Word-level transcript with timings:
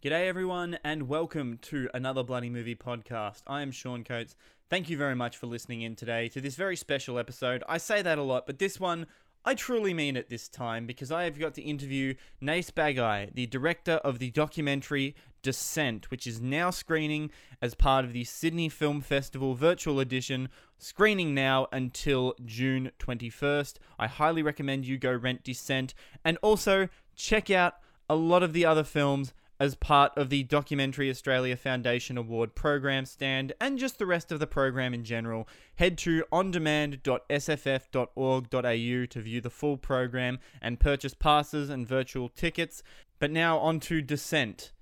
G'day, 0.00 0.28
everyone, 0.28 0.78
and 0.84 1.08
welcome 1.08 1.58
to 1.62 1.88
another 1.92 2.22
Bloody 2.22 2.48
Movie 2.48 2.76
podcast. 2.76 3.42
I 3.48 3.62
am 3.62 3.72
Sean 3.72 4.04
Coates. 4.04 4.36
Thank 4.70 4.88
you 4.88 4.96
very 4.96 5.16
much 5.16 5.36
for 5.36 5.48
listening 5.48 5.82
in 5.82 5.96
today 5.96 6.28
to 6.28 6.40
this 6.40 6.54
very 6.54 6.76
special 6.76 7.18
episode. 7.18 7.64
I 7.68 7.78
say 7.78 8.00
that 8.02 8.16
a 8.16 8.22
lot, 8.22 8.46
but 8.46 8.60
this 8.60 8.78
one, 8.78 9.08
I 9.44 9.56
truly 9.56 9.92
mean 9.92 10.16
it 10.16 10.30
this 10.30 10.48
time 10.48 10.86
because 10.86 11.10
I 11.10 11.24
have 11.24 11.36
got 11.36 11.54
to 11.54 11.62
interview 11.62 12.14
Nace 12.40 12.70
Bagai, 12.70 13.34
the 13.34 13.46
director 13.46 13.94
of 13.94 14.20
the 14.20 14.30
documentary 14.30 15.16
Descent, 15.42 16.12
which 16.12 16.28
is 16.28 16.40
now 16.40 16.70
screening 16.70 17.32
as 17.60 17.74
part 17.74 18.04
of 18.04 18.12
the 18.12 18.22
Sydney 18.22 18.68
Film 18.68 19.00
Festival 19.00 19.56
virtual 19.56 19.98
edition, 19.98 20.48
screening 20.78 21.34
now 21.34 21.66
until 21.72 22.36
June 22.44 22.92
21st. 23.00 23.78
I 23.98 24.06
highly 24.06 24.44
recommend 24.44 24.86
you 24.86 24.96
go 24.96 25.12
rent 25.12 25.42
Descent 25.42 25.92
and 26.24 26.38
also 26.40 26.88
check 27.16 27.50
out 27.50 27.74
a 28.08 28.14
lot 28.14 28.44
of 28.44 28.52
the 28.52 28.64
other 28.64 28.84
films 28.84 29.34
as 29.60 29.74
part 29.74 30.16
of 30.16 30.30
the 30.30 30.44
Documentary 30.44 31.10
Australia 31.10 31.56
Foundation 31.56 32.16
Award 32.16 32.54
program 32.54 33.04
stand 33.04 33.52
and 33.60 33.78
just 33.78 33.98
the 33.98 34.06
rest 34.06 34.30
of 34.30 34.38
the 34.38 34.46
program 34.46 34.94
in 34.94 35.02
general. 35.04 35.48
Head 35.76 35.98
to 35.98 36.24
ondemand.sff.org.au 36.32 39.06
to 39.06 39.20
view 39.20 39.40
the 39.40 39.50
full 39.50 39.76
program 39.76 40.38
and 40.62 40.78
purchase 40.78 41.14
passes 41.14 41.70
and 41.70 41.86
virtual 41.86 42.28
tickets. 42.28 42.82
But 43.18 43.32
now 43.32 43.58
on 43.58 43.80
to 43.80 44.00
Descent. 44.00 44.72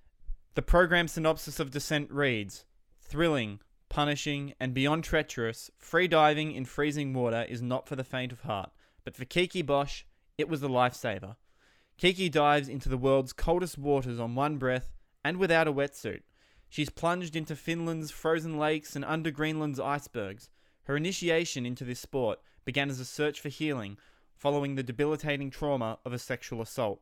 The 0.55 0.63
program 0.63 1.09
synopsis 1.09 1.59
of 1.59 1.71
Descent 1.71 2.11
reads 2.11 2.67
Thrilling, 3.01 3.61
punishing, 3.89 4.55
and 4.59 4.75
beyond 4.75 5.05
treacherous, 5.05 5.71
free 5.79 6.09
diving 6.09 6.53
in 6.53 6.65
freezing 6.65 7.15
water 7.15 7.47
is 7.49 7.63
not 7.63 7.89
for 7.89 7.97
the 7.97 8.05
faint 8.05 8.33
of 8.33 8.41
heart, 8.41 8.71
but 9.05 9.17
for 9.17 9.25
Kiki 9.25 9.63
Bosch, 9.63 10.03
it 10.37 10.49
was 10.49 10.63
a 10.63 10.69
lifesaver. 10.69 11.37
Kiki 11.99 12.29
dives 12.29 12.69
into 12.69 12.89
the 12.89 12.99
world's 12.99 13.33
coldest 13.33 13.79
waters 13.79 14.21
on 14.21 14.35
one 14.35 14.59
breath 14.59 14.93
and 15.25 15.39
without 15.39 15.67
a 15.67 15.73
wetsuit. 15.73 16.23
She's 16.69 16.91
plunged 16.91 17.35
into 17.35 17.57
Finland's 17.57 18.11
frozen 18.11 18.59
lakes 18.59 18.95
and 18.95 19.05
under 19.05 19.31
Greenland's 19.31 19.81
icebergs. 19.81 20.51
Her 20.85 20.97
initiation 20.97 21.65
into 21.65 21.85
this 21.85 22.01
sport 22.01 22.41
began 22.65 22.91
as 22.91 23.01
a 23.01 23.05
search 23.05 23.41
for 23.41 23.49
healing 23.49 23.97
following 24.37 24.75
the 24.75 24.83
debilitating 24.83 25.51
trauma 25.51 25.99
of 26.05 26.13
a 26.13 26.19
sexual 26.19 26.61
assault. 26.61 27.01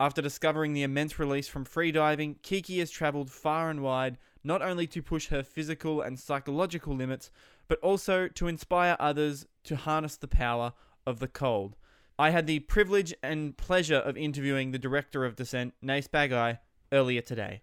After 0.00 0.20
discovering 0.20 0.72
the 0.72 0.82
immense 0.82 1.18
release 1.18 1.48
from 1.48 1.64
freediving, 1.64 2.42
Kiki 2.42 2.80
has 2.80 2.90
traveled 2.90 3.30
far 3.30 3.70
and 3.70 3.82
wide 3.82 4.18
not 4.42 4.62
only 4.62 4.86
to 4.88 5.02
push 5.02 5.28
her 5.28 5.42
physical 5.42 6.00
and 6.00 6.18
psychological 6.18 6.94
limits, 6.94 7.30
but 7.68 7.78
also 7.80 8.28
to 8.28 8.48
inspire 8.48 8.96
others 8.98 9.46
to 9.64 9.76
harness 9.76 10.16
the 10.16 10.28
power 10.28 10.72
of 11.06 11.20
the 11.20 11.28
cold. 11.28 11.76
I 12.18 12.30
had 12.30 12.48
the 12.48 12.58
privilege 12.60 13.14
and 13.22 13.56
pleasure 13.56 13.96
of 13.96 14.16
interviewing 14.16 14.72
the 14.72 14.78
director 14.78 15.24
of 15.24 15.36
Descent, 15.36 15.74
Nace 15.80 16.08
Bagai, 16.08 16.58
earlier 16.92 17.20
today. 17.20 17.62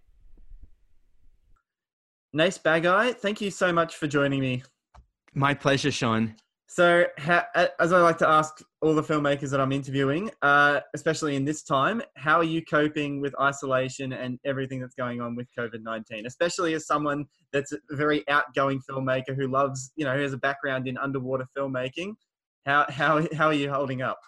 Nace 2.32 2.58
Bagai, 2.58 3.16
thank 3.16 3.42
you 3.42 3.52
so 3.52 3.74
much 3.74 3.98
for 3.98 4.08
joining 4.08 4.40
me. 4.40 4.64
My 5.34 5.54
pleasure, 5.54 5.92
Sean. 5.92 6.36
So, 6.68 7.06
as 7.18 7.94
I 7.94 8.02
like 8.02 8.18
to 8.20 8.28
ask 8.28 8.62
all 8.82 8.96
the 8.96 9.04
filmmakers 9.04 9.52
that 9.52 9.62
I'm 9.62 9.72
interviewing, 9.72 10.32
uh, 10.42 10.80
especially 10.94 11.36
in 11.36 11.46
this 11.46 11.62
time, 11.62 12.02
how 12.16 12.38
are 12.38 12.44
you 12.44 12.64
coping 12.64 13.22
with 13.22 13.36
isolation 13.40 14.14
and 14.14 14.40
everything 14.46 14.80
that's 14.80 14.96
going 14.96 15.22
on 15.22 15.36
with 15.36 15.48
COVID 15.58 15.84
19? 15.84 16.26
Especially 16.26 16.74
as 16.74 16.88
someone 16.88 17.26
that's 17.54 17.72
a 17.72 17.78
very 17.92 18.28
outgoing 18.30 18.82
filmmaker 18.90 19.36
who 19.36 19.48
loves, 19.48 19.92
you 19.96 20.06
know, 20.06 20.16
who 20.16 20.22
has 20.22 20.34
a 20.34 20.38
background 20.38 20.88
in 20.88 20.98
underwater 20.98 21.46
filmmaking. 21.58 22.16
How 22.66 22.86
how 22.90 23.28
how 23.36 23.48
are 23.48 23.54
you 23.54 23.72
holding 23.72 24.02
up? 24.02 24.20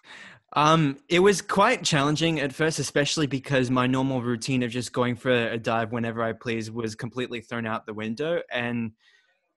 Um, 0.53 0.97
it 1.09 1.19
was 1.19 1.41
quite 1.41 1.83
challenging 1.83 2.39
at 2.39 2.53
first, 2.53 2.79
especially 2.79 3.27
because 3.27 3.69
my 3.69 3.85
normal 3.85 4.21
routine 4.21 4.63
of 4.63 4.71
just 4.71 4.93
going 4.93 5.15
for 5.15 5.31
a 5.31 5.57
dive 5.57 5.91
whenever 5.91 6.23
I 6.23 6.33
please 6.33 6.71
was 6.71 6.95
completely 6.95 7.41
thrown 7.41 7.67
out 7.67 7.85
the 7.85 7.93
window. 7.93 8.41
And 8.51 8.91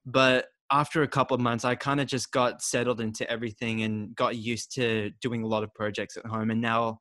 but 0.05 0.47
after 0.71 1.03
a 1.03 1.09
couple 1.09 1.35
of 1.35 1.41
months, 1.41 1.65
I 1.65 1.75
kind 1.75 2.01
of 2.01 2.07
just 2.07 2.33
got 2.33 2.63
settled 2.63 3.01
into 3.01 3.29
everything 3.31 3.83
and 3.83 4.15
got 4.15 4.37
used 4.37 4.75
to 4.77 5.11
doing 5.21 5.43
a 5.43 5.47
lot 5.47 5.63
of 5.63 5.75
projects 5.75 6.17
at 6.17 6.27
home. 6.27 6.51
And 6.51 6.61
now, 6.61 6.99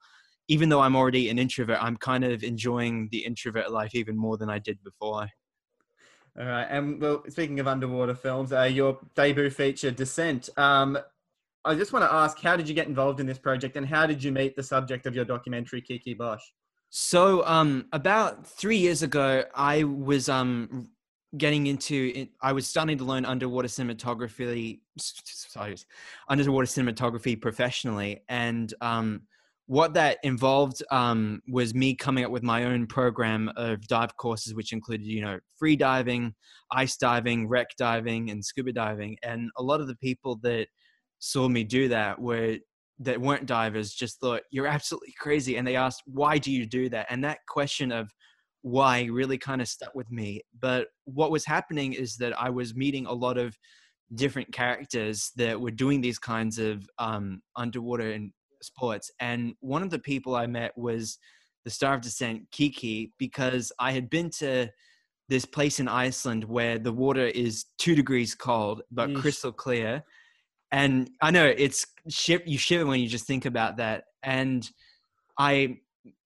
even 0.47 0.69
though 0.69 0.81
I'm 0.81 0.95
already 0.95 1.29
an 1.29 1.39
introvert, 1.39 1.77
I'm 1.81 1.95
kind 1.97 2.23
of 2.23 2.43
enjoying 2.43 3.09
the 3.11 3.19
introvert 3.19 3.71
life 3.71 3.95
even 3.95 4.17
more 4.17 4.37
than 4.37 4.49
I 4.49 4.59
did 4.59 4.83
before. 4.83 5.29
All 6.39 6.45
right, 6.45 6.67
and 6.69 7.01
well, 7.01 7.23
speaking 7.27 7.59
of 7.59 7.67
underwater 7.67 8.15
films, 8.15 8.53
uh, 8.53 8.63
your 8.63 8.99
debut 9.15 9.49
feature, 9.49 9.91
Descent. 9.91 10.49
Um, 10.57 10.97
I 11.65 11.75
just 11.75 11.91
want 11.91 12.03
to 12.05 12.13
ask, 12.13 12.39
how 12.39 12.55
did 12.55 12.69
you 12.69 12.75
get 12.75 12.87
involved 12.87 13.19
in 13.19 13.25
this 13.25 13.37
project, 13.37 13.75
and 13.75 13.85
how 13.85 14.05
did 14.05 14.23
you 14.23 14.31
meet 14.31 14.55
the 14.55 14.63
subject 14.63 15.05
of 15.05 15.15
your 15.15 15.25
documentary, 15.25 15.81
Kiki 15.81 16.13
Bosch? 16.13 16.41
So, 16.89 17.45
um, 17.45 17.85
about 17.91 18.47
three 18.47 18.77
years 18.77 19.03
ago, 19.03 19.43
I 19.53 19.83
was 19.83 20.29
um, 20.29 20.89
getting 21.37 21.67
into. 21.67 22.27
I 22.41 22.53
was 22.53 22.65
starting 22.65 22.97
to 22.97 23.03
learn 23.03 23.25
underwater 23.25 23.67
cinematography. 23.67 24.79
Sorry, 24.97 25.75
underwater 26.29 26.65
cinematography 26.65 27.39
professionally, 27.39 28.23
and 28.29 28.73
um, 28.81 29.21
what 29.69 29.93
that 29.93 30.17
involved 30.23 30.81
um, 30.89 31.43
was 31.47 31.75
me 31.75 31.93
coming 31.93 32.25
up 32.25 32.31
with 32.31 32.41
my 32.41 32.63
own 32.63 32.87
program 32.87 33.51
of 33.55 33.87
dive 33.87 34.17
courses, 34.17 34.55
which 34.55 34.73
included, 34.73 35.05
you 35.05 35.21
know, 35.21 35.37
free 35.59 35.75
diving, 35.75 36.33
ice 36.71 36.97
diving, 36.97 37.47
wreck 37.47 37.67
diving, 37.77 38.31
and 38.31 38.43
scuba 38.43 38.73
diving. 38.73 39.15
And 39.21 39.51
a 39.57 39.61
lot 39.61 39.79
of 39.79 39.85
the 39.85 39.95
people 39.97 40.39
that 40.41 40.65
saw 41.19 41.47
me 41.47 41.63
do 41.63 41.87
that 41.89 42.19
were 42.19 42.57
that 42.99 43.19
weren't 43.19 43.45
divers 43.45 43.93
just 43.93 44.19
thought 44.19 44.41
you're 44.51 44.67
absolutely 44.67 45.13
crazy 45.19 45.57
and 45.57 45.65
they 45.65 45.75
asked 45.75 46.01
why 46.05 46.37
do 46.37 46.51
you 46.51 46.65
do 46.65 46.89
that 46.89 47.05
and 47.09 47.23
that 47.23 47.39
question 47.47 47.91
of 47.91 48.11
why 48.61 49.03
really 49.05 49.37
kind 49.37 49.61
of 49.61 49.67
stuck 49.67 49.93
with 49.95 50.09
me 50.11 50.41
but 50.59 50.87
what 51.05 51.31
was 51.31 51.45
happening 51.45 51.93
is 51.93 52.17
that 52.17 52.39
i 52.41 52.49
was 52.49 52.75
meeting 52.75 53.05
a 53.05 53.13
lot 53.13 53.37
of 53.37 53.57
different 54.15 54.51
characters 54.51 55.31
that 55.37 55.59
were 55.59 55.71
doing 55.71 56.01
these 56.01 56.17
kinds 56.17 56.57
of 56.57 56.89
um, 56.97 57.41
underwater 57.55 58.11
and 58.11 58.31
sports 58.61 59.11
and 59.21 59.53
one 59.61 59.81
of 59.81 59.89
the 59.89 59.99
people 59.99 60.35
i 60.35 60.45
met 60.45 60.77
was 60.77 61.17
the 61.63 61.69
star 61.69 61.93
of 61.93 62.01
descent 62.01 62.41
kiki 62.51 63.13
because 63.17 63.71
i 63.79 63.91
had 63.91 64.09
been 64.09 64.29
to 64.29 64.67
this 65.29 65.45
place 65.45 65.79
in 65.79 65.87
iceland 65.87 66.43
where 66.43 66.77
the 66.77 66.91
water 66.91 67.27
is 67.27 67.65
two 67.77 67.95
degrees 67.95 68.35
cold 68.35 68.81
but 68.91 69.09
Yeesh. 69.09 69.21
crystal 69.21 69.53
clear 69.53 70.03
and 70.71 71.09
I 71.21 71.31
know 71.31 71.45
it's 71.45 71.85
ship 72.09 72.43
you 72.45 72.57
shiver 72.57 72.85
when 72.85 72.99
you 72.99 73.07
just 73.07 73.25
think 73.25 73.45
about 73.45 73.77
that. 73.77 74.05
And 74.23 74.69
I 75.37 75.77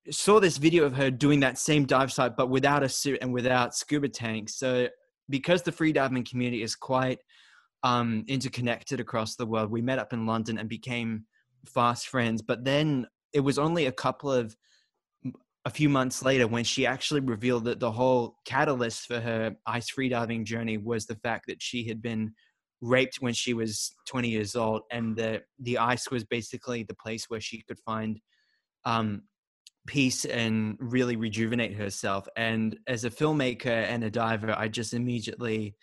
saw 0.09 0.39
this 0.39 0.57
video 0.57 0.83
of 0.83 0.95
her 0.95 1.09
doing 1.09 1.39
that 1.41 1.57
same 1.57 1.85
dive 1.85 2.11
site, 2.11 2.35
but 2.35 2.49
without 2.49 2.83
a 2.83 2.89
suit 2.89 3.19
and 3.21 3.33
without 3.33 3.75
scuba 3.75 4.09
tanks. 4.09 4.55
So 4.55 4.87
because 5.29 5.61
the 5.61 5.71
freediving 5.71 6.29
community 6.29 6.61
is 6.61 6.75
quite 6.75 7.19
um, 7.83 8.25
interconnected 8.27 8.99
across 8.99 9.35
the 9.35 9.45
world, 9.45 9.71
we 9.71 9.81
met 9.81 9.99
up 9.99 10.13
in 10.13 10.25
London 10.25 10.57
and 10.57 10.67
became 10.67 11.25
fast 11.65 12.07
friends. 12.07 12.41
But 12.41 12.65
then 12.65 13.07
it 13.31 13.39
was 13.39 13.57
only 13.57 13.85
a 13.85 13.91
couple 13.91 14.31
of 14.31 14.55
a 15.65 15.69
few 15.69 15.87
months 15.87 16.23
later 16.23 16.45
when 16.45 16.65
she 16.65 16.85
actually 16.85 17.21
revealed 17.21 17.63
that 17.63 17.79
the 17.79 17.91
whole 17.91 18.35
catalyst 18.43 19.07
for 19.07 19.21
her 19.21 19.55
ice 19.65 19.89
freediving 19.89 20.43
journey 20.43 20.77
was 20.77 21.05
the 21.05 21.15
fact 21.15 21.45
that 21.47 21.61
she 21.61 21.87
had 21.87 22.01
been 22.01 22.33
raped 22.83 23.17
when 23.21 23.33
she 23.33 23.53
was 23.53 23.95
20 24.07 24.27
years 24.27 24.55
old 24.55 24.81
and 24.91 25.16
the 25.16 25.41
the 25.59 25.77
ice 25.77 26.11
was 26.11 26.25
basically 26.25 26.83
the 26.83 26.94
place 26.94 27.29
where 27.29 27.39
she 27.39 27.61
could 27.61 27.79
find 27.79 28.19
um, 28.83 29.21
peace 29.88 30.25
and 30.25 30.75
really 30.79 31.16
rejuvenate 31.16 31.75
herself. 31.75 32.27
And 32.35 32.77
as 32.88 33.05
a 33.05 33.09
filmmaker 33.09 33.67
and 33.67 34.03
a 34.03 34.11
diver 34.11 34.53
i 34.57 34.67
just 34.67 34.94
immediately 34.94 35.75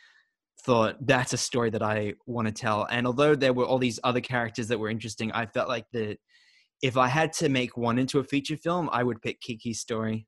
thought 0.62 0.97
that's 1.06 1.33
a 1.33 1.38
story 1.38 1.71
that 1.71 1.83
i 1.83 2.12
want 2.27 2.47
to 2.47 2.53
tell. 2.53 2.87
And 2.91 3.06
although 3.06 3.34
there 3.34 3.55
were 3.55 3.65
all 3.65 3.78
these 3.78 3.99
other 4.05 4.21
characters 4.21 4.69
that 4.69 4.78
were 4.78 4.91
interesting 4.91 5.32
i 5.32 5.47
felt 5.47 5.69
like 5.69 5.87
that 5.93 6.19
if 6.82 6.99
i 6.99 7.09
had 7.09 7.32
to 7.34 7.49
make 7.49 7.77
one 7.78 7.99
into 7.99 8.19
a 8.19 8.25
feature 8.25 8.59
film 8.59 8.91
i 8.93 9.03
would 9.03 9.22
pick 9.22 9.41
kiki's 9.41 9.81
story 9.81 10.27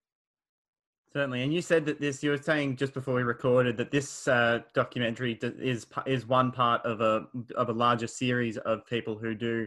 Certainly, 1.13 1.43
and 1.43 1.53
you 1.53 1.61
said 1.61 1.85
that 1.87 2.01
this. 2.01 2.23
You 2.23 2.31
were 2.31 2.39
saying 2.39 2.77
just 2.77 2.95
before 2.95 3.15
we 3.15 3.23
recorded 3.23 3.77
that 3.77 3.91
this 3.91 4.27
uh, 4.29 4.61
documentary 4.73 5.39
is 5.43 5.87
is 6.07 6.27
one 6.27 6.53
part 6.53 6.81
of 6.87 7.01
a 7.01 7.27
of 7.55 7.69
a 7.69 7.73
larger 7.73 8.07
series 8.07 8.57
of 8.59 8.87
people 8.87 9.19
who 9.19 9.35
do 9.35 9.67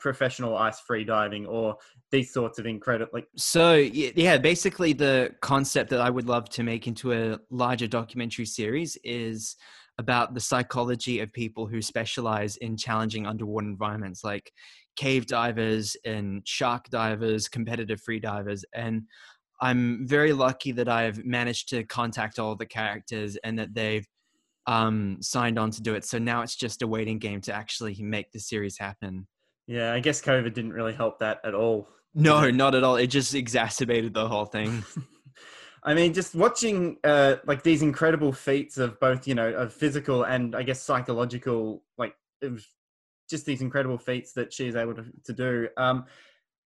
professional 0.00 0.56
ice 0.56 0.80
free 0.80 1.04
diving 1.04 1.46
or 1.46 1.76
these 2.10 2.32
sorts 2.32 2.58
of 2.58 2.66
incredible. 2.66 3.20
So 3.36 3.74
yeah, 3.76 4.38
basically 4.38 4.92
the 4.92 5.34
concept 5.42 5.90
that 5.90 6.00
I 6.00 6.10
would 6.10 6.28
love 6.28 6.48
to 6.50 6.62
make 6.62 6.86
into 6.86 7.12
a 7.12 7.38
larger 7.50 7.86
documentary 7.86 8.46
series 8.46 8.96
is 9.04 9.56
about 9.98 10.34
the 10.34 10.40
psychology 10.40 11.20
of 11.20 11.32
people 11.32 11.66
who 11.66 11.82
specialize 11.82 12.56
in 12.56 12.76
challenging 12.76 13.26
underwater 13.26 13.66
environments, 13.66 14.24
like 14.24 14.50
cave 14.96 15.26
divers 15.26 15.96
and 16.04 16.46
shark 16.46 16.88
divers, 16.88 17.48
competitive 17.48 18.00
free 18.00 18.18
divers, 18.18 18.64
and 18.74 19.02
I'm 19.60 20.06
very 20.06 20.32
lucky 20.32 20.72
that 20.72 20.88
I've 20.88 21.24
managed 21.24 21.68
to 21.70 21.84
contact 21.84 22.38
all 22.38 22.54
the 22.56 22.66
characters 22.66 23.36
and 23.44 23.58
that 23.58 23.74
they've 23.74 24.06
um, 24.66 25.18
signed 25.20 25.58
on 25.58 25.70
to 25.72 25.82
do 25.82 25.94
it. 25.94 26.04
So 26.04 26.18
now 26.18 26.42
it's 26.42 26.56
just 26.56 26.82
a 26.82 26.86
waiting 26.86 27.18
game 27.18 27.40
to 27.42 27.52
actually 27.52 27.96
make 28.00 28.32
the 28.32 28.40
series 28.40 28.78
happen. 28.78 29.26
Yeah, 29.66 29.92
I 29.92 30.00
guess 30.00 30.22
COVID 30.22 30.54
didn't 30.54 30.72
really 30.72 30.94
help 30.94 31.18
that 31.20 31.38
at 31.44 31.54
all. 31.54 31.88
No, 32.14 32.50
not 32.50 32.74
at 32.74 32.82
all. 32.82 32.96
It 32.96 33.08
just 33.08 33.34
exacerbated 33.34 34.14
the 34.14 34.28
whole 34.28 34.46
thing. 34.46 34.84
I 35.82 35.94
mean, 35.94 36.12
just 36.12 36.34
watching 36.34 36.98
uh, 37.04 37.36
like 37.46 37.62
these 37.62 37.82
incredible 37.82 38.32
feats 38.32 38.78
of 38.78 39.00
both, 39.00 39.26
you 39.26 39.34
know, 39.34 39.48
of 39.48 39.72
physical 39.72 40.24
and 40.24 40.54
I 40.54 40.62
guess 40.62 40.82
psychological, 40.82 41.82
like 41.96 42.14
just 43.30 43.46
these 43.46 43.62
incredible 43.62 43.96
feats 43.96 44.32
that 44.34 44.52
she's 44.52 44.74
able 44.74 44.94
to, 44.94 45.04
to 45.24 45.32
do. 45.32 45.68
Um, 45.76 46.04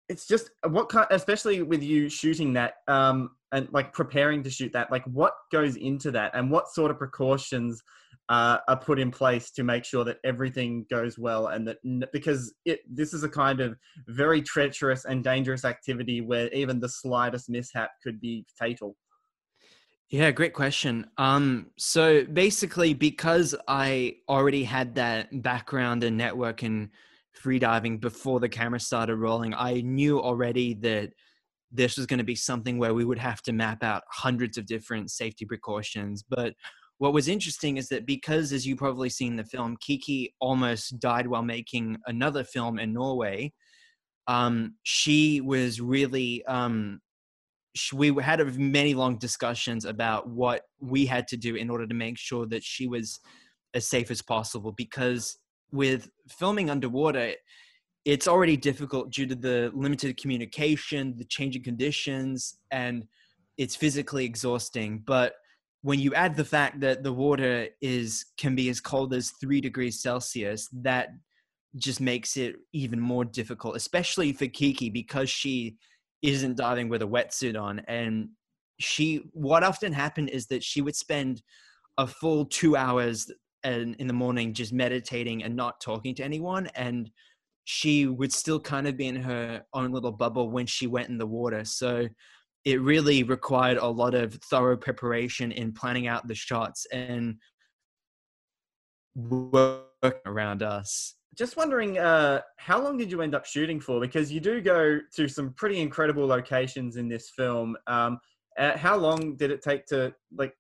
it's 0.10 0.28
just 0.28 0.50
what 0.68 0.90
kind, 0.90 1.08
especially 1.12 1.62
with 1.62 1.82
you 1.82 2.10
shooting 2.10 2.54
that 2.54 2.76
um, 2.88 3.32
and 3.52 3.68
like 3.72 3.94
preparing 3.94 4.44
to 4.44 4.50
shoot 4.50 4.72
that, 4.74 4.92
like 4.92 5.04
what 5.06 5.34
goes 5.52 5.76
into 5.76 6.12
that 6.12 6.32
and 6.36 6.52
what 6.52 6.70
sort 6.70 6.92
of 6.92 6.98
precautions 6.98 7.82
uh, 8.30 8.58
are 8.68 8.78
put 8.80 9.00
in 9.00 9.12
place 9.12 9.52
to 9.52 9.64
make 9.64 9.86
sure 9.86 10.04
that 10.04 10.18
everything 10.24 10.86
goes 10.90 11.18
well 11.18 11.48
and 11.48 11.68
that 11.68 11.78
because 12.12 12.54
it 12.66 12.80
this 12.90 13.14
is 13.14 13.24
a 13.24 13.30
kind 13.30 13.62
of 13.62 13.78
very 14.08 14.42
treacherous 14.42 15.06
and 15.06 15.24
dangerous 15.24 15.64
activity 15.64 16.22
where 16.22 16.50
even 16.52 16.80
the 16.80 16.90
slightest 16.90 17.50
mishap 17.50 17.92
could 18.04 18.20
be 18.20 18.46
fatal. 18.58 18.96
Yeah, 20.10 20.30
great 20.32 20.54
question. 20.54 21.08
Um, 21.18 21.72
so 21.78 22.26
basically, 22.26 22.94
because 22.94 23.56
I 23.68 24.18
already 24.30 24.64
had 24.64 24.96
that 24.96 25.42
background 25.42 26.04
and 26.04 26.16
network 26.16 26.62
and 26.62 26.90
freediving 27.44 28.00
before 28.00 28.40
the 28.40 28.50
camera 28.50 28.80
started 28.80 29.18
rolling, 29.18 29.54
I 29.54 29.82
knew 29.82 30.22
already 30.22 30.74
that 30.76 31.12
this 31.72 31.98
was 31.98 32.06
going 32.06 32.20
to 32.20 32.24
be 32.24 32.36
something 32.36 32.78
where 32.78 32.94
we 32.94 33.06
would 33.06 33.20
have 33.20 33.42
to 33.44 33.54
map 33.54 33.84
out 33.84 34.04
hundreds 34.10 34.58
of 34.58 34.66
different 34.66 35.12
safety 35.12 35.46
precautions. 35.46 36.24
But 36.28 36.54
what 36.98 37.14
was 37.14 37.28
interesting 37.28 37.78
is 37.78 37.90
that 37.90 38.06
because, 38.06 38.54
as 38.54 38.66
you 38.66 38.76
probably 38.76 39.10
seen 39.10 39.36
the 39.36 39.44
film, 39.44 39.78
Kiki 39.82 40.34
almost 40.40 41.00
died 41.00 41.28
while 41.28 41.44
making 41.44 41.98
another 42.08 42.44
film 42.44 42.80
in 42.80 42.94
Norway. 42.94 43.52
Um, 44.28 44.76
she 44.84 45.42
was 45.42 45.80
really 45.82 46.44
um, 46.46 47.02
we 47.94 48.14
had 48.22 48.42
many 48.58 48.94
long 48.94 49.18
discussions 49.18 49.86
about 49.86 50.30
what 50.30 50.64
we 50.80 51.06
had 51.06 51.28
to 51.28 51.38
do 51.38 51.56
in 51.56 51.70
order 51.70 51.86
to 51.86 51.94
make 51.94 52.18
sure 52.18 52.46
that 52.48 52.64
she 52.64 52.88
was 52.88 53.20
as 53.74 53.88
safe 53.88 54.10
as 54.10 54.22
possible 54.22 54.72
because 54.72 55.38
with 55.76 56.10
filming 56.28 56.70
underwater 56.70 57.34
it's 58.06 58.28
already 58.28 58.56
difficult 58.56 59.12
due 59.12 59.26
to 59.26 59.36
the 59.36 59.72
limited 59.74 60.16
communication 60.22 61.16
the 61.18 61.26
changing 61.26 61.64
conditions 61.64 62.58
and 62.72 63.06
it's 63.58 63.76
physically 63.76 64.26
exhausting. 64.26 65.02
But 65.06 65.34
when 65.82 66.00
you 66.00 66.14
add 66.14 66.36
the 66.36 66.46
fact 66.46 66.80
that 66.82 67.04
the 67.04 67.14
water 67.14 67.68
is 67.82 68.26
can 68.38 68.56
be 68.56 68.70
as 68.70 68.80
cold 68.80 69.14
as 69.14 69.32
3 69.42 69.62
degrees 69.62 70.02
celsius 70.02 70.68
that 70.74 71.10
just 71.78 72.00
makes 72.02 72.38
it 72.38 72.56
even 72.74 73.00
more 73.00 73.26
difficult 73.26 73.76
especially 73.76 74.32
for 74.34 74.48
kiki 74.48 74.90
because 74.90 75.30
she 75.30 75.76
isn't 76.22 76.58
diving 76.58 76.90
with 76.90 77.02
a 77.02 77.08
wetsuit 77.08 77.60
on. 77.60 77.80
And 77.88 78.30
she 78.80 79.30
what 79.32 79.64
often 79.64 79.94
happened 79.94 80.30
is 80.30 80.48
that 80.48 80.64
she 80.64 80.82
would 80.82 80.96
spend 80.96 81.42
a 81.98 82.08
full 82.08 82.46
two 82.46 82.76
hours 82.76 83.32
in, 83.66 83.96
in 83.96 84.08
the 84.08 84.14
morning 84.14 84.54
just 84.54 84.74
meditating 84.74 85.44
and 85.44 85.56
not 85.56 85.82
talking 85.82 86.16
to 86.16 86.24
anyone 86.24 86.68
and 86.76 87.10
she 87.66 88.06
would 88.06 88.32
still 88.32 88.60
kind 88.60 88.88
of 88.88 88.96
be 88.96 89.08
in 89.08 89.16
her 89.16 89.64
own 89.74 89.92
little 89.92 90.12
bubble 90.12 90.52
when 90.52 90.66
she 90.66 90.88
went 90.88 91.10
in 91.10 91.18
the 91.18 91.26
water 91.26 91.66
so 91.66 92.08
it 92.64 92.82
really 92.82 93.24
required 93.24 93.78
a 93.78 93.88
lot 93.88 94.14
of 94.14 94.34
thorough 94.50 94.78
preparation 94.78 95.52
in 95.52 95.72
planning 95.72 96.08
out 96.08 96.28
the 96.28 96.36
shots 96.36 96.86
and 96.92 97.36
work 99.16 100.22
around 100.26 100.64
us 100.64 101.16
just 101.36 101.58
wondering, 101.58 101.98
uh, 101.98 102.42
how 102.58 102.82
long 102.82 102.98
did 102.98 103.12
you 103.12 103.22
end 103.22 103.36
up 103.36 103.46
shooting 103.46 103.80
for? 103.80 104.00
Because 104.00 104.32
you 104.32 104.40
do 104.40 104.62
go 104.62 105.00
to 105.16 105.28
some 105.28 105.54
pretty 105.54 105.82
incredible 105.82 106.26
locations 106.26 106.96
in 106.96 107.10
this 107.10 107.32
film. 107.36 107.76
Um, 107.88 108.20
uh, 108.58 108.78
how 108.78 108.96
long 108.96 109.36
did 109.36 109.52
it 109.52 109.62
take 109.62 109.86
to 109.88 110.14
like? 110.36 110.54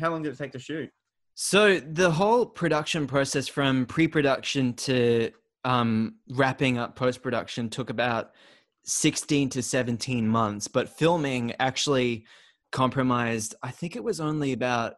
How 0.00 0.10
long 0.10 0.22
did 0.22 0.32
it 0.32 0.38
take 0.38 0.52
to 0.52 0.58
shoot? 0.58 0.88
So 1.34 1.80
the 1.80 2.10
whole 2.10 2.46
production 2.46 3.06
process, 3.06 3.48
from 3.48 3.86
pre-production 3.86 4.74
to 4.74 5.30
um, 5.64 6.16
wrapping 6.30 6.78
up 6.78 6.96
post-production, 6.96 7.70
took 7.70 7.90
about 7.90 8.32
sixteen 8.84 9.48
to 9.50 9.62
seventeen 9.62 10.28
months. 10.28 10.68
But 10.68 10.90
filming 10.90 11.54
actually 11.58 12.26
compromised. 12.70 13.54
I 13.62 13.70
think 13.70 13.96
it 13.96 14.04
was 14.04 14.20
only 14.20 14.52
about 14.52 14.94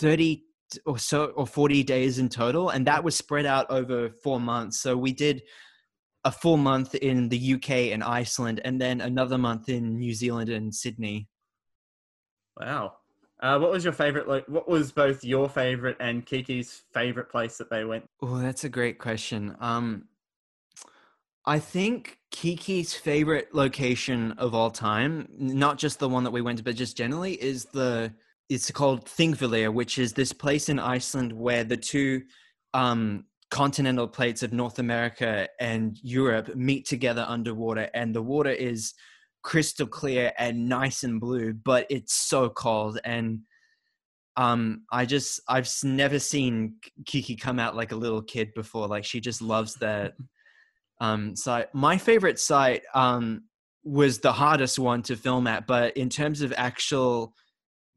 thirty 0.00 0.44
or 0.84 0.98
so 0.98 1.26
or 1.26 1.46
40 1.46 1.82
days 1.82 2.18
in 2.18 2.28
total 2.28 2.70
and 2.70 2.86
that 2.86 3.02
was 3.02 3.16
spread 3.16 3.46
out 3.46 3.70
over 3.70 4.10
four 4.22 4.40
months 4.40 4.80
so 4.80 4.96
we 4.96 5.12
did 5.12 5.42
a 6.24 6.32
full 6.32 6.56
month 6.56 6.94
in 6.94 7.28
the 7.28 7.54
uk 7.54 7.70
and 7.70 8.02
iceland 8.02 8.60
and 8.64 8.80
then 8.80 9.00
another 9.00 9.38
month 9.38 9.68
in 9.68 9.98
new 9.98 10.12
zealand 10.12 10.50
and 10.50 10.74
sydney 10.74 11.28
wow 12.58 12.92
uh, 13.40 13.58
what 13.58 13.70
was 13.70 13.84
your 13.84 13.92
favorite 13.92 14.28
like 14.28 14.46
what 14.48 14.68
was 14.68 14.92
both 14.92 15.24
your 15.24 15.48
favorite 15.48 15.96
and 16.00 16.26
kiki's 16.26 16.82
favorite 16.92 17.30
place 17.30 17.56
that 17.58 17.70
they 17.70 17.84
went? 17.84 18.04
Oh 18.22 18.38
that's 18.38 18.64
a 18.64 18.68
great 18.68 18.98
question. 18.98 19.56
Um 19.60 20.04
i 21.46 21.58
think 21.58 22.18
kiki's 22.30 22.92
favorite 22.92 23.54
location 23.54 24.32
of 24.32 24.54
all 24.54 24.70
time 24.70 25.26
not 25.38 25.78
just 25.78 25.98
the 25.98 26.08
one 26.08 26.24
that 26.24 26.30
we 26.32 26.42
went 26.42 26.58
to 26.58 26.64
but 26.64 26.74
just 26.74 26.94
generally 26.94 27.34
is 27.34 27.64
the 27.66 28.12
it's 28.48 28.70
called 28.70 29.04
Thingvellir, 29.04 29.72
which 29.72 29.98
is 29.98 30.12
this 30.12 30.32
place 30.32 30.68
in 30.68 30.78
Iceland 30.78 31.32
where 31.32 31.64
the 31.64 31.76
two 31.76 32.22
um, 32.74 33.24
continental 33.50 34.08
plates 34.08 34.42
of 34.42 34.52
North 34.52 34.78
America 34.78 35.48
and 35.60 35.98
Europe 36.02 36.54
meet 36.56 36.86
together 36.86 37.24
underwater, 37.28 37.90
and 37.94 38.14
the 38.14 38.22
water 38.22 38.50
is 38.50 38.94
crystal 39.42 39.86
clear 39.86 40.32
and 40.38 40.68
nice 40.68 41.04
and 41.04 41.20
blue, 41.20 41.52
but 41.52 41.86
it's 41.90 42.14
so 42.14 42.48
cold. 42.48 42.98
And 43.04 43.40
um, 44.36 44.82
I 44.92 45.04
just 45.04 45.40
I've 45.48 45.68
never 45.82 46.18
seen 46.18 46.76
Kiki 47.06 47.36
come 47.36 47.58
out 47.58 47.76
like 47.76 47.92
a 47.92 47.96
little 47.96 48.22
kid 48.22 48.54
before. 48.54 48.86
Like 48.86 49.04
she 49.04 49.20
just 49.20 49.42
loves 49.42 49.74
that. 49.76 50.14
Um, 51.00 51.36
site. 51.36 51.72
my 51.72 51.96
favorite 51.96 52.40
site 52.40 52.82
um, 52.92 53.44
was 53.84 54.18
the 54.18 54.32
hardest 54.32 54.80
one 54.80 55.02
to 55.02 55.14
film 55.14 55.46
at, 55.46 55.66
but 55.66 55.96
in 55.96 56.08
terms 56.08 56.42
of 56.42 56.52
actual 56.56 57.34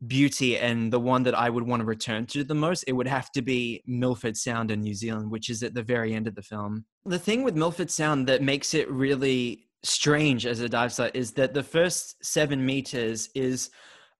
beauty 0.05 0.57
and 0.57 0.91
the 0.91 0.99
one 0.99 1.23
that 1.23 1.35
I 1.35 1.49
would 1.49 1.65
want 1.65 1.81
to 1.81 1.85
return 1.85 2.25
to 2.27 2.43
the 2.43 2.55
most, 2.55 2.83
it 2.87 2.93
would 2.93 3.07
have 3.07 3.31
to 3.31 3.41
be 3.41 3.83
Milford 3.85 4.37
Sound 4.37 4.71
in 4.71 4.81
New 4.81 4.93
Zealand, 4.93 5.31
which 5.31 5.49
is 5.49 5.63
at 5.63 5.73
the 5.73 5.83
very 5.83 6.13
end 6.13 6.27
of 6.27 6.35
the 6.35 6.41
film. 6.41 6.85
The 7.05 7.19
thing 7.19 7.43
with 7.43 7.55
Milford 7.55 7.91
Sound 7.91 8.27
that 8.27 8.41
makes 8.41 8.73
it 8.73 8.89
really 8.89 9.67
strange 9.83 10.45
as 10.45 10.59
a 10.59 10.69
dive 10.69 10.93
site 10.93 11.15
is 11.15 11.31
that 11.33 11.53
the 11.53 11.63
first 11.63 12.23
seven 12.23 12.65
meters 12.65 13.29
is 13.35 13.69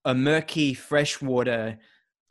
a 0.05 0.13
murky 0.13 0.73
freshwater 0.73 1.77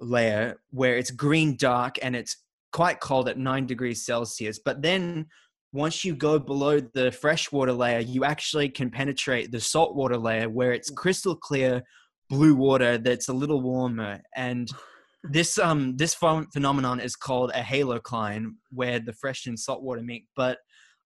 layer 0.01 0.61
where 0.71 0.97
it's 0.97 1.11
green 1.11 1.57
dark 1.57 1.99
and 2.03 2.17
it's 2.17 2.37
quite 2.73 3.01
cold 3.01 3.29
at 3.29 3.39
nine 3.39 3.67
degrees 3.67 4.05
Celsius. 4.05 4.59
But 4.59 4.83
then 4.83 5.27
once 5.73 6.05
you 6.05 6.15
go 6.15 6.39
below 6.39 6.81
the 6.81 7.13
freshwater 7.13 7.73
layer, 7.73 8.01
you 8.01 8.25
actually 8.25 8.69
can 8.69 8.91
penetrate 8.91 9.53
the 9.53 9.61
saltwater 9.61 10.19
layer 10.19 10.49
where 10.49 10.73
it's 10.73 10.91
crystal 10.91 11.37
clear 11.37 11.83
blue 12.29 12.55
water 12.55 12.97
that's 12.97 13.29
a 13.29 13.33
little 13.33 13.61
warmer 13.61 14.21
and 14.37 14.71
this 15.25 15.59
um 15.59 15.97
this 15.99 16.15
phenomenon 16.15 16.99
is 16.99 17.15
called 17.15 17.51
a 17.55 17.61
halocline 17.61 18.53
where 18.71 18.99
the 18.99 19.13
fresh 19.13 19.45
and 19.45 19.59
salt 19.59 19.83
water 19.83 20.01
meet 20.01 20.25
but 20.35 20.57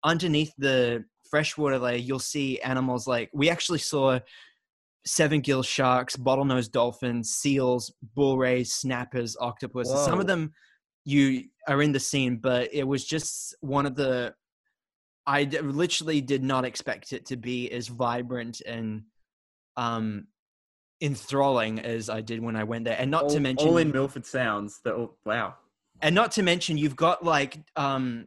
underneath 0.02 0.52
the 0.58 1.04
freshwater 1.30 1.78
layer 1.78 1.96
you'll 1.96 2.18
see 2.18 2.60
animals 2.60 3.06
like 3.06 3.30
we 3.32 3.48
actually 3.48 3.78
saw 3.78 4.18
seven 5.06 5.40
gill 5.40 5.62
sharks 5.62 6.16
bottlenose 6.16 6.70
dolphins 6.70 7.30
seals 7.30 7.92
bull 8.14 8.36
rays 8.36 8.72
snappers 8.72 9.36
octopuses 9.40 10.04
some 10.04 10.20
of 10.20 10.26
them 10.26 10.52
you 11.04 11.44
are 11.66 11.80
in 11.80 11.92
the 11.92 12.00
scene 12.00 12.36
but 12.36 12.68
it 12.72 12.84
was 12.84 13.04
just 13.04 13.54
one 13.60 13.86
of 13.86 13.94
the 13.94 14.34
I 15.26 15.44
literally 15.44 16.20
did 16.20 16.42
not 16.42 16.64
expect 16.64 17.12
it 17.12 17.26
to 17.26 17.36
be 17.36 17.70
as 17.70 17.86
vibrant 17.86 18.60
and 18.62 19.02
um 19.76 20.26
enthralling 21.00 21.80
as 21.80 22.10
I 22.10 22.20
did 22.20 22.42
when 22.42 22.56
I 22.56 22.64
went 22.64 22.84
there. 22.84 22.96
And 22.98 23.10
not 23.10 23.24
all, 23.24 23.30
to 23.30 23.40
mention 23.40 23.68
all 23.68 23.78
in 23.78 23.90
Milford 23.90 24.26
Sounds. 24.26 24.80
That 24.84 24.94
oh, 24.94 25.14
wow. 25.24 25.54
And 26.02 26.14
not 26.14 26.32
to 26.32 26.42
mention 26.42 26.78
you've 26.78 26.96
got 26.96 27.24
like 27.24 27.58
um 27.76 28.26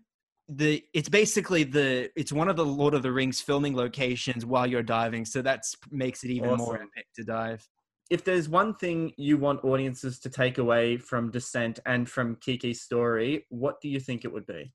the 0.50 0.84
it's 0.94 1.10
basically 1.10 1.64
the 1.64 2.10
it's 2.16 2.34
one 2.34 2.50
of 2.50 2.56
the 2.56 2.66
Lord 2.66 2.94
of 2.94 3.02
the 3.02 3.12
Rings 3.12 3.42
filming 3.42 3.76
locations 3.76 4.46
while 4.46 4.68
you're 4.68 4.84
diving, 4.84 5.26
so 5.26 5.42
that's 5.42 5.76
makes 5.92 6.24
it 6.24 6.32
even 6.32 6.50
awesome. 6.52 6.66
more 6.66 6.76
epic 6.76 7.08
to 7.16 7.24
dive. 7.24 7.68
If 8.10 8.24
there's 8.24 8.50
one 8.50 8.76
thing 8.76 9.14
you 9.18 9.38
want 9.38 9.64
audiences 9.64 10.20
to 10.20 10.30
take 10.30 10.58
away 10.58 10.98
from 10.98 11.32
Descent 11.32 11.80
and 11.86 12.08
from 12.08 12.36
Kiki's 12.36 12.82
story, 12.82 13.46
what 13.50 13.80
do 13.82 13.88
you 13.88 14.00
think 14.00 14.26
it 14.26 14.34
would 14.34 14.46
be? 14.46 14.72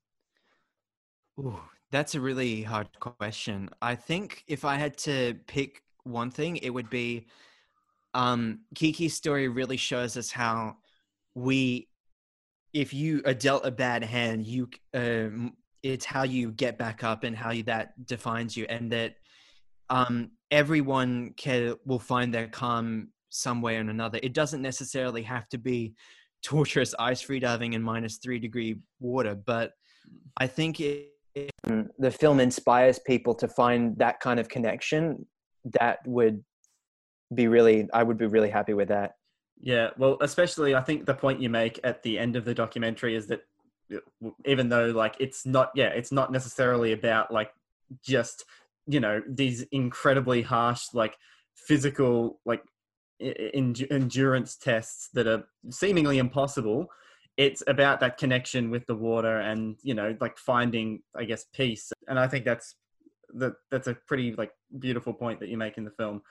Ooh, 1.39 1.59
that's 1.91 2.15
a 2.15 2.19
really 2.19 2.63
hard 2.63 2.87
question. 2.99 3.69
I 3.81 3.95
think 3.95 4.43
if 4.47 4.65
I 4.65 4.75
had 4.75 4.97
to 4.99 5.35
pick 5.47 5.83
one 6.03 6.31
thing, 6.31 6.57
it 6.57 6.71
would 6.71 6.89
be 6.89 7.27
um, 8.13 8.61
Kiki's 8.75 9.13
story 9.13 9.47
really 9.47 9.77
shows 9.77 10.17
us 10.17 10.31
how 10.31 10.77
we, 11.35 11.87
if 12.73 12.93
you 12.93 13.21
are 13.25 13.33
dealt 13.33 13.65
a 13.65 13.71
bad 13.71 14.03
hand, 14.03 14.45
you 14.45 14.69
um, 14.93 15.53
it's 15.81 16.05
how 16.05 16.23
you 16.23 16.51
get 16.51 16.77
back 16.77 17.03
up 17.03 17.23
and 17.23 17.35
how 17.35 17.51
you, 17.51 17.63
that 17.63 18.05
defines 18.05 18.55
you, 18.55 18.65
and 18.69 18.91
that 18.91 19.15
um, 19.89 20.31
everyone 20.51 21.33
can 21.37 21.75
will 21.85 21.99
find 21.99 22.33
their 22.33 22.47
calm 22.47 23.09
some 23.29 23.61
way 23.61 23.77
or 23.77 23.81
another. 23.81 24.19
It 24.21 24.33
doesn't 24.33 24.61
necessarily 24.61 25.23
have 25.23 25.47
to 25.49 25.57
be 25.57 25.93
torturous 26.43 26.95
ice 26.99 27.21
free 27.21 27.39
diving 27.39 27.73
in 27.73 27.81
minus 27.83 28.17
three 28.17 28.39
degree 28.39 28.79
water, 28.99 29.35
but 29.35 29.71
I 30.37 30.47
think 30.47 30.79
it, 30.79 31.11
the 31.97 32.11
film 32.11 32.39
inspires 32.39 32.99
people 32.99 33.35
to 33.35 33.47
find 33.47 33.97
that 33.97 34.19
kind 34.19 34.39
of 34.39 34.49
connection. 34.49 35.25
That 35.79 35.99
would 36.05 36.43
be 37.35 37.47
really, 37.47 37.87
I 37.93 38.03
would 38.03 38.17
be 38.17 38.25
really 38.25 38.49
happy 38.49 38.73
with 38.73 38.87
that. 38.89 39.13
Yeah, 39.61 39.89
well, 39.97 40.17
especially 40.21 40.73
I 40.75 40.81
think 40.81 41.05
the 41.05 41.13
point 41.13 41.41
you 41.41 41.49
make 41.49 41.79
at 41.83 42.01
the 42.03 42.17
end 42.17 42.35
of 42.35 42.45
the 42.45 42.53
documentary 42.53 43.15
is 43.15 43.27
that 43.27 43.41
uh, 43.93 44.29
even 44.45 44.69
though 44.69 44.87
like 44.87 45.15
it's 45.19 45.45
not 45.45 45.71
yeah 45.75 45.87
it's 45.87 46.11
not 46.11 46.31
necessarily 46.31 46.93
about 46.93 47.31
like 47.31 47.51
just 48.03 48.45
you 48.87 48.99
know 48.99 49.21
these 49.27 49.63
incredibly 49.71 50.41
harsh 50.41 50.83
like 50.93 51.17
physical 51.55 52.39
like 52.45 52.63
endurance 53.19 54.55
tests 54.55 55.09
that 55.13 55.27
are 55.27 55.43
seemingly 55.69 56.19
impossible 56.19 56.87
it's 57.35 57.63
about 57.67 58.01
that 58.01 58.17
connection 58.17 58.69
with 58.69 58.85
the 58.85 58.95
water 58.95 59.39
and 59.39 59.77
you 59.81 59.93
know 59.93 60.15
like 60.19 60.37
finding 60.37 61.01
i 61.15 61.23
guess 61.23 61.45
peace. 61.53 61.91
And 62.07 62.19
i 62.19 62.27
think 62.27 62.45
that's 62.45 62.75
that 63.33 63.53
that's 63.71 63.87
a 63.87 63.93
pretty 64.07 64.33
like 64.33 64.51
beautiful 64.79 65.13
point 65.13 65.39
that 65.39 65.49
you 65.49 65.57
make 65.57 65.77
in 65.77 65.85
the 65.85 65.91
film. 65.91 66.21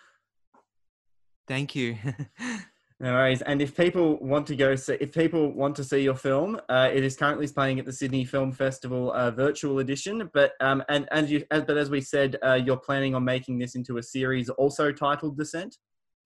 Thank 1.47 1.75
you 1.75 1.97
No 3.01 3.13
worries. 3.13 3.43
And 3.43 3.63
if 3.63 3.77
people 3.77 4.19
want 4.19 4.49
to 4.49 4.57
go, 4.57 4.75
see, 4.75 4.97
if 5.01 5.15
people 5.15 5.53
want 5.53 5.77
to 5.77 5.85
see 5.85 6.01
your 6.01 6.17
film, 6.17 6.61
uh, 6.69 6.91
it 6.93 7.05
is 7.05 7.17
currently 7.17 7.47
playing 7.47 7.79
at 7.79 7.87
the 7.87 7.93
Sydney 7.93 8.25
Film 8.25 8.51
Festival 8.51 9.13
uh, 9.13 9.31
virtual 9.31 9.79
edition. 9.79 10.29
But 10.35 10.53
um, 10.61 10.83
and 10.89 11.09
and 11.13 11.31
you, 11.31 11.45
as, 11.53 11.63
but 11.63 11.77
as 11.77 11.91
we 11.91 12.01
said, 12.01 12.37
uh, 12.45 12.55
you're 12.55 12.77
planning 12.77 13.15
on 13.15 13.25
making 13.25 13.59
this 13.59 13.77
into 13.77 13.99
a 13.99 14.03
series, 14.03 14.49
also 14.49 14.91
titled 14.91 15.39
Descent. 15.39 15.77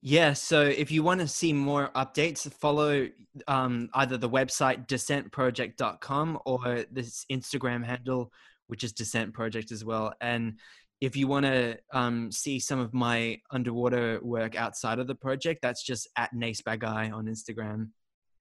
Yeah. 0.01 0.33
So 0.33 0.63
if 0.63 0.91
you 0.91 1.03
want 1.03 1.21
to 1.21 1.29
see 1.29 1.53
more 1.53 1.91
updates, 1.95 2.51
follow 2.55 3.09
um, 3.47 3.91
either 3.93 4.17
the 4.17 4.31
website 4.31 4.89
descentproject.com 4.89 6.39
or 6.47 6.87
this 6.91 7.27
Instagram 7.31 7.85
handle, 7.85 8.33
which 8.67 8.83
is 8.83 8.93
Descent 8.93 9.35
Project 9.35 9.73
as 9.73 9.85
well. 9.85 10.15
And 10.23 10.59
if 11.03 11.17
you 11.17 11.27
want 11.27 11.45
to 11.45 11.77
um, 11.93 12.31
see 12.31 12.61
some 12.61 12.79
of 12.79 12.95
my 12.95 13.37
underwater 13.51 14.21
work 14.23 14.55
outside 14.55 15.01
of 15.01 15.09
the 15.09 15.17
project, 15.17 15.61
that's 15.61 15.83
just 15.83 16.09
at 16.17 16.33
Nace 16.33 16.63
Bagai 16.63 17.13
on 17.13 17.27
Instagram. 17.27 17.89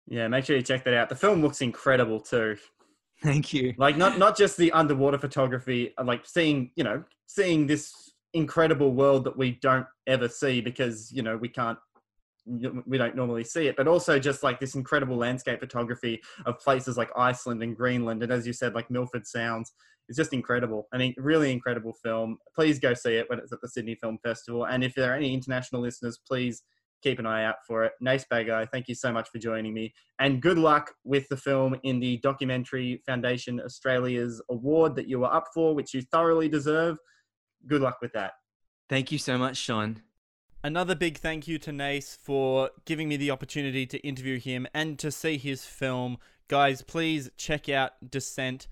Yeah, 0.06 0.28
make 0.28 0.46
sure 0.46 0.56
you 0.56 0.62
check 0.62 0.84
that 0.84 0.94
out. 0.94 1.10
The 1.10 1.16
film 1.16 1.42
looks 1.42 1.62
incredible 1.62 2.20
too. 2.20 2.58
Thank 3.24 3.52
you. 3.52 3.74
Like 3.78 3.98
not 3.98 4.20
not 4.20 4.38
just 4.38 4.58
the 4.58 4.72
underwater 4.74 5.18
photography, 5.18 5.96
uh, 5.98 6.04
like 6.04 6.24
seeing 6.28 6.70
you 6.76 6.84
know 6.84 7.04
seeing 7.26 7.66
this 7.66 7.94
incredible 8.36 8.94
world 8.94 9.24
that 9.24 9.36
we 9.36 9.54
don't 9.54 9.88
ever 10.06 10.30
see 10.30 10.62
because 10.62 11.12
you 11.12 11.24
know 11.24 11.38
we 11.38 11.50
can't 11.50 11.80
we 12.46 12.98
don't 12.98 13.16
normally 13.16 13.44
see 13.44 13.68
it, 13.68 13.76
but 13.76 13.88
also 13.88 14.20
just 14.20 14.44
like 14.44 14.60
this 14.60 14.76
incredible 14.76 15.16
landscape 15.16 15.60
photography 15.60 16.22
of 16.46 16.60
places 16.60 16.96
like 16.96 17.10
Iceland 17.16 17.64
and 17.64 17.76
Greenland, 17.76 18.22
and 18.22 18.32
as 18.32 18.46
you 18.46 18.54
said, 18.54 18.76
like 18.76 18.92
Milford 18.92 19.26
Sounds. 19.26 19.72
It's 20.08 20.18
just 20.18 20.34
incredible. 20.34 20.88
I 20.94 20.98
mean, 20.98 21.14
really 21.18 21.52
incredible 21.52 21.94
film. 22.04 22.38
Please 22.56 22.80
go 22.80 22.94
see 22.94 23.16
it 23.16 23.30
when 23.30 23.40
it's 23.40 23.54
at 23.54 23.62
the 23.62 23.70
Sydney 23.70 23.96
Film 23.96 24.18
Festival. 24.24 24.66
And 24.66 24.84
if 24.84 24.94
there 24.96 25.12
are 25.12 25.16
any 25.16 25.34
international 25.34 25.82
listeners, 25.82 26.20
please 26.28 26.64
keep 27.02 27.20
an 27.20 27.26
eye 27.26 27.46
out 27.46 27.56
for 27.66 27.84
it. 27.84 27.94
Nace 28.00 28.26
Bagai, 28.32 28.68
thank 28.72 28.88
you 28.88 28.96
so 28.96 29.12
much 29.12 29.30
for 29.30 29.40
joining 29.40 29.74
me. 29.74 29.94
And 30.20 30.42
good 30.42 30.58
luck 30.58 30.92
with 31.04 31.28
the 31.30 31.38
film 31.38 31.76
in 31.84 32.00
the 32.00 32.18
Documentary 32.18 33.02
Foundation 33.06 33.60
Australia's 33.60 34.42
award 34.50 34.96
that 34.96 35.08
you 35.08 35.20
were 35.20 35.34
up 35.34 35.48
for, 35.54 35.74
which 35.74 35.94
you 35.94 36.02
thoroughly 36.02 36.48
deserve. 36.48 36.98
Good 37.68 37.82
luck 37.82 37.98
with 38.02 38.14
that. 38.14 38.34
Thank 38.90 39.12
you 39.12 39.18
so 39.18 39.38
much, 39.38 39.58
Sean. 39.58 40.02
Another 40.64 40.94
big 40.94 41.18
thank 41.18 41.48
you 41.48 41.58
to 41.60 41.72
Nace 41.72 42.16
for 42.16 42.70
giving 42.86 43.10
me 43.10 43.18
the 43.18 43.32
opportunity 43.32 43.88
to 43.88 43.98
interview 44.00 44.40
him 44.40 44.68
and 44.74 45.00
to 45.00 45.12
see 45.12 45.38
his 45.38 45.66
film. 45.66 46.18
Guys, 46.48 46.84
please 46.84 47.32
check 47.36 47.68
out 47.68 47.94
Descent 48.08 48.68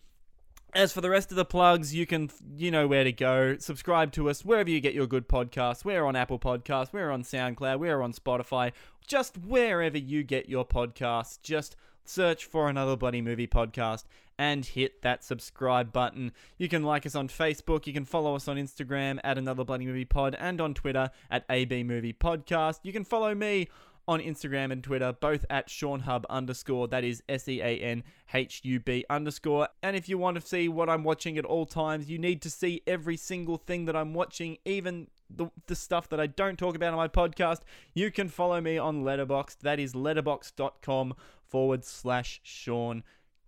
As 0.76 0.92
for 0.94 1.02
the 1.02 1.10
rest 1.10 1.32
of 1.32 1.36
the 1.36 1.46
plugs, 1.46 1.96
you 1.96 2.06
can 2.06 2.30
you 2.56 2.70
know 2.70 2.88
where 2.88 3.04
to 3.04 3.12
go. 3.12 3.58
Subscribe 3.58 4.12
to 4.12 4.30
us 4.30 4.46
wherever 4.46 4.70
you 4.70 4.80
get 4.80 4.94
your 4.94 5.08
good 5.08 5.28
podcasts. 5.28 5.84
We're 5.84 6.06
on 6.06 6.16
Apple 6.16 6.38
Podcasts, 6.38 6.94
we're 6.94 7.10
on 7.10 7.24
SoundCloud, 7.24 7.80
we're 7.80 8.04
on 8.04 8.14
Spotify, 8.14 8.74
just 9.08 9.36
wherever 9.38 9.98
you 9.98 10.22
get 10.22 10.48
your 10.48 10.66
podcasts. 10.66 11.42
Just 11.42 11.76
search 12.10 12.46
for 12.46 12.70
another 12.70 12.96
bloody 12.96 13.22
movie 13.22 13.48
podcast 13.48 14.06
and 14.38 14.66
hit 14.66 15.02
that 15.02 15.24
subscribe 15.24 15.92
button. 15.92 16.32
You 16.58 16.70
can 16.70 16.84
like 16.84 17.06
us 17.06 17.14
on 17.14 17.28
Facebook, 17.28 17.86
you 17.86 17.94
can 17.94 18.06
follow 18.06 18.36
us 18.36 18.48
on 18.48 18.58
Instagram 18.58 19.20
at 19.24 19.38
another 19.38 19.64
bloody 19.64 19.86
movie 19.86 20.06
pod 20.06 20.36
and 20.40 20.60
on 20.60 20.74
Twitter 20.74 21.12
at 21.30 21.46
AB 21.50 21.84
Movie 21.84 22.14
Podcast. 22.14 22.80
You 22.84 22.94
can 22.94 23.04
follow 23.04 23.36
me 23.36 23.68
on 24.08 24.20
Instagram 24.20 24.72
and 24.72 24.84
Twitter, 24.84 25.14
both 25.14 25.46
at 25.52 25.70
Sean 25.70 26.00
Hub 26.00 26.26
underscore, 26.32 26.88
that 26.88 27.04
is 27.04 27.22
S 27.30 27.48
E 27.48 27.62
A 27.62 27.78
N 27.78 28.04
H 28.34 28.62
U 28.64 28.80
B 28.80 29.06
underscore. 29.08 29.68
And 29.84 29.96
if 29.96 30.10
you 30.10 30.18
want 30.18 30.36
to 30.36 30.42
see 30.42 30.68
what 30.68 30.90
I'm 30.90 31.04
watching 31.04 31.38
at 31.38 31.46
all 31.46 31.68
times, 31.68 32.10
you 32.10 32.18
need 32.18 32.42
to 32.42 32.50
see 32.50 32.82
every 32.88 33.18
single 33.18 33.58
thing 33.58 33.86
that 33.86 33.96
I'm 33.96 34.16
watching, 34.16 34.58
even 34.66 35.10
the, 35.30 35.52
the 35.68 35.76
stuff 35.76 36.10
that 36.10 36.20
I 36.20 36.26
don't 36.26 36.58
talk 36.58 36.76
about 36.76 36.92
on 36.92 36.98
my 36.98 37.08
podcast. 37.08 37.60
You 37.94 38.10
can 38.10 38.30
follow 38.30 38.60
me 38.60 38.80
on 38.80 39.04
Letterboxd, 39.04 39.60
that 39.60 39.80
is 39.80 39.94
letterboxd.com 39.94 41.14
forward 41.50 41.84
slash 41.84 42.40
Sean 42.44 43.04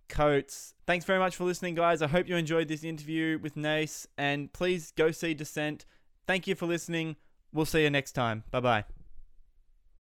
Coates. 0.08 0.74
Thanks 0.86 1.04
very 1.04 1.18
much 1.18 1.36
for 1.36 1.44
listening, 1.44 1.74
guys. 1.74 2.02
I 2.02 2.08
hope 2.08 2.28
you 2.28 2.36
enjoyed 2.36 2.68
this 2.68 2.84
interview 2.84 3.38
with 3.38 3.56
Nace, 3.56 4.06
and 4.18 4.52
please 4.52 4.92
go 4.92 5.10
see 5.10 5.34
Descent. 5.34 5.84
Thank 6.26 6.46
you 6.46 6.54
for 6.54 6.66
listening. 6.66 7.16
We'll 7.52 7.66
see 7.66 7.82
you 7.82 7.90
next 7.90 8.12
time. 8.12 8.44
Bye 8.50 8.60
bye. 8.60 8.84